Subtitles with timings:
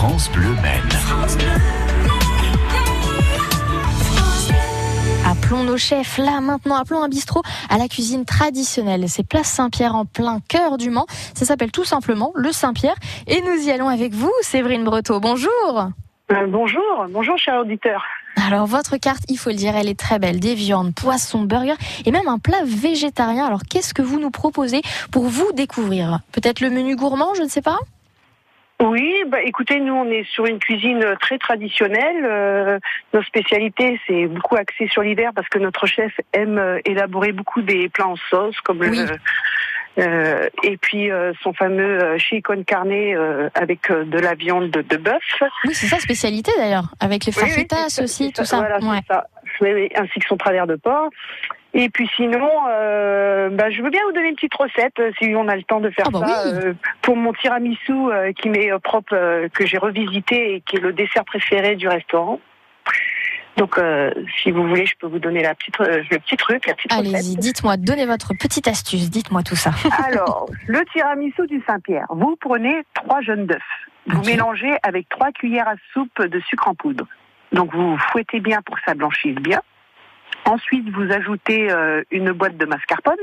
[0.00, 0.80] France Bleu Maine.
[5.26, 9.10] Appelons nos chefs là maintenant, appelons un bistrot à la cuisine traditionnelle.
[9.10, 11.04] C'est Place Saint-Pierre en plein cœur du Mans.
[11.34, 12.94] Ça s'appelle tout simplement le Saint-Pierre
[13.26, 15.20] et nous y allons avec vous, Séverine Breteau.
[15.20, 15.90] Bonjour.
[16.32, 18.02] Euh, bonjour, bonjour cher auditeur.
[18.46, 20.40] Alors votre carte, il faut le dire, elle est très belle.
[20.40, 21.76] Des viandes, poissons, burgers
[22.06, 23.44] et même un plat végétarien.
[23.44, 24.80] Alors qu'est-ce que vous nous proposez
[25.12, 26.20] pour vous découvrir?
[26.32, 27.80] Peut-être le menu gourmand, je ne sais pas?
[28.80, 32.24] Oui, bah écoutez, nous on est sur une cuisine très traditionnelle.
[32.24, 32.78] Euh,
[33.12, 37.60] nos spécialités, c'est beaucoup axé sur l'hiver parce que notre chef aime euh, élaborer beaucoup
[37.60, 38.96] des plats en sauce, comme Oui.
[38.96, 44.34] le, euh, et puis euh, son fameux euh, con carne euh, avec euh, de la
[44.34, 45.42] viande de, de bœuf.
[45.66, 48.58] Oui, c'est sa spécialité d'ailleurs, avec les Oui, oui, c'est aussi, tout ça.
[48.58, 49.00] Voilà, Ouais.
[49.08, 49.26] ça.
[49.60, 51.10] Oui, oui, ainsi que son travers de porc.
[51.72, 55.32] Et puis sinon, euh, bah, je veux bien vous donner une petite recette euh, si
[55.36, 56.58] on a le temps de faire Ah bah ça oui.
[56.64, 60.76] euh, pour mon tiramisu euh, qui m'est euh, propre, euh, que j'ai revisité et qui
[60.76, 62.40] est le dessert préféré du restaurant.
[63.56, 64.10] Donc, euh,
[64.42, 66.92] si vous voulez, je peux vous donner la petite, euh, le petit truc, la petite
[66.92, 67.14] recette.
[67.14, 69.70] Allez-y, dites-moi, donnez votre petite astuce, dites-moi tout ça.
[70.06, 72.06] Alors, le tiramisu du Saint-Pierre.
[72.10, 73.60] Vous prenez trois jaunes d'œufs.
[74.06, 77.06] Vous mélangez avec trois cuillères à soupe de sucre en poudre.
[77.52, 79.60] Donc, vous fouettez bien pour que ça blanchisse bien.
[80.50, 83.14] Ensuite, vous ajoutez euh, une boîte de mascarpone.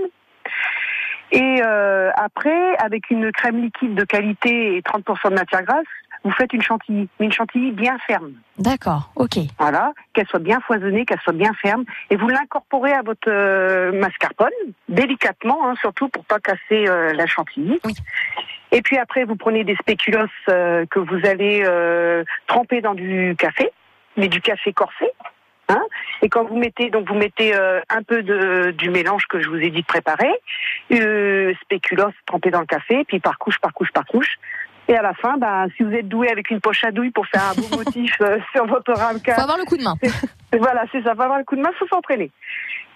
[1.33, 5.83] Et euh, après, avec une crème liquide de qualité et 30% de matière grasse,
[6.23, 8.31] vous faites une chantilly, mais une chantilly bien ferme.
[8.57, 9.39] D'accord, ok.
[9.59, 13.91] Voilà, qu'elle soit bien foisonnée, qu'elle soit bien ferme, et vous l'incorporez à votre euh,
[13.91, 14.47] mascarpone,
[14.87, 17.77] délicatement, hein, surtout pour pas casser euh, la chantilly.
[17.83, 17.93] Oui.
[18.71, 21.65] Et puis après, vous prenez des spéculoos euh, que vous allez
[22.47, 23.69] tremper dans du café,
[24.15, 25.07] mais du café corsé.
[25.69, 25.83] Hein
[26.21, 29.49] et quand vous mettez, donc vous mettez euh, un peu de, du mélange que je
[29.49, 30.31] vous ai dit de préparer,
[30.93, 34.37] euh, spéculoos trempé dans le café, puis par couche, par couche, par couche.
[34.89, 37.27] Et à la fin, bah, si vous êtes doué avec une poche à douille pour
[37.27, 39.95] faire un beau motif euh, sur votre ramequin, Faut avoir le coup de main.
[40.57, 42.31] voilà, c'est ça, va avoir le coup de main, faut s'entraîner.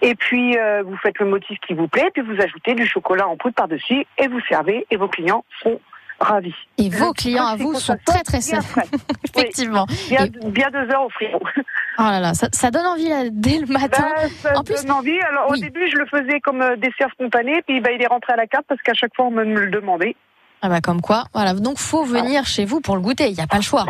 [0.02, 3.28] Et puis, euh, vous faites le motif qui vous plaît, puis vous ajoutez du chocolat
[3.28, 5.80] en poudre par-dessus, et vous servez, et vos clients sont
[6.22, 6.54] ravis.
[6.78, 8.82] Et vos clients à vous sont très très bien sains.
[9.36, 9.86] Effectivement.
[10.10, 11.40] Bien, Et- bien deux heures au frigo.
[12.00, 14.08] Oh là là, ça, ça donne envie là, dès le matin.
[14.16, 15.20] Bah, ça En plus- donne envie.
[15.22, 15.60] Alors, Oui.
[15.60, 18.38] au début, je le faisais comme euh, dessert spontané, puis bah, il est rentré à
[18.38, 20.16] la carte parce qu'à chaque fois, on me le demandait.
[20.62, 21.54] Ah bah comme quoi, voilà.
[21.56, 23.28] Donc faut venir chez vous pour le goûter.
[23.28, 23.86] Il n'y a pas le choix.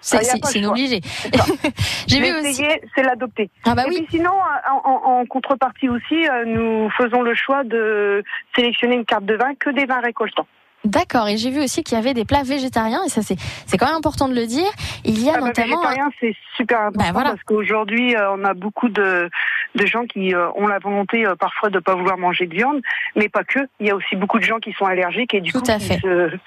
[0.00, 1.00] C'est Ah, obligé.
[2.06, 2.62] J'ai vu aussi.
[2.94, 3.50] C'est l'adopter.
[3.64, 4.02] Ah bah et oui.
[4.06, 8.22] puis sinon, en, en- en contrepartie aussi, euh, nous faisons le choix de
[8.54, 10.46] sélectionner une carte de vin que des vins récoltants.
[10.84, 11.28] D'accord.
[11.28, 13.36] Et j'ai vu aussi qu'il y avait des plats végétariens et ça c'est
[13.66, 14.68] c'est quand même important de le dire.
[15.04, 15.76] Il y a Ah bah, notamment.
[15.80, 17.30] végétarien, c'est super important Bah, voilà.
[17.30, 19.30] parce qu'aujourd'hui, euh, on a beaucoup de,
[19.74, 22.80] de gens qui euh, ont la volonté euh, parfois de pas vouloir manger de viande,
[23.16, 23.60] mais pas que.
[23.80, 25.76] Il y a aussi beaucoup de gens qui sont allergiques et du Tout coup à
[25.78, 25.98] qui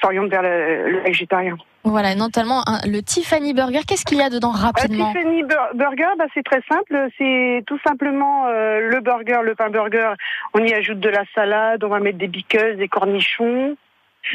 [0.01, 1.57] s'orientent vers le, le végétarien.
[1.83, 3.79] Voilà, notamment le Tiffany Burger.
[3.87, 7.07] Qu'est-ce qu'il y a dedans rapidement Tiffany Bur- Burger, bah, c'est très simple.
[7.17, 10.11] C'est tout simplement euh, le burger, le pain burger.
[10.53, 13.77] On y ajoute de la salade, on va mettre des biqueuses, des cornichons,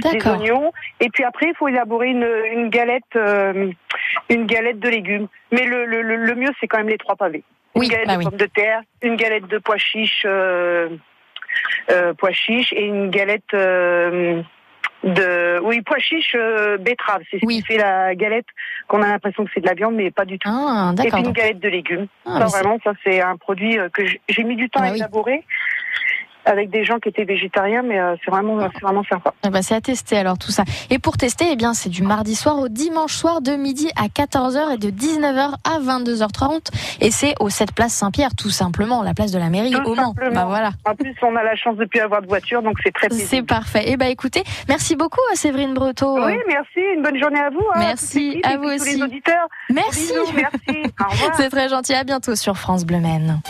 [0.00, 0.72] des oignons.
[1.00, 3.70] Et puis après, il faut élaborer une, une galette, euh,
[4.28, 5.28] une galette de légumes.
[5.50, 7.44] Mais le, le, le- mieux, c'est quand même les trois pavés.
[7.74, 8.24] Oui, une galette bah de oui.
[8.24, 10.88] pommes de terre, une galette de pois chiches, euh,
[11.90, 13.54] euh, pois chiches et une galette
[15.04, 17.22] de, oui, pois chiches euh, betterave.
[17.30, 18.46] C'est ce qui fait la galette
[18.88, 20.48] qu'on a l'impression que c'est de la viande, mais pas du tout.
[20.50, 22.06] Ah Et puis une galette de légumes.
[22.24, 25.00] Ah, ça vraiment, ça c'est un produit que j'ai mis du temps Bah à oui.
[26.44, 29.32] Avec des gens qui étaient végétariens, mais euh, c'est vraiment, c'est vraiment sympa.
[29.42, 30.64] Ah bah, c'est à tester alors tout ça.
[30.90, 34.06] Et pour tester, eh bien c'est du mardi soir au dimanche soir de midi à
[34.06, 36.68] 14h et de 19h à 22h30
[37.00, 39.94] et c'est au 7 place Saint-Pierre tout simplement, la place de la mairie Tout au
[39.94, 40.14] Mans.
[40.32, 40.70] Bah voilà.
[40.84, 43.16] En plus, on a la chance de plus avoir de voiture, donc c'est très C'est
[43.16, 43.46] plaisir.
[43.46, 43.90] parfait.
[43.90, 46.16] Et bah écoutez, merci beaucoup à Séverine Breteau.
[46.24, 46.80] Oui, merci.
[46.96, 47.64] Une bonne journée à vous.
[47.74, 48.96] hein, Merci, à vous puis tous aussi.
[48.96, 49.46] les auditeurs.
[49.70, 50.12] Merci.
[50.12, 50.82] Bisous, merci.
[51.00, 51.30] Au revoir.
[51.36, 51.94] C'est très gentil.
[51.94, 53.40] À bientôt sur France Bleu Maine.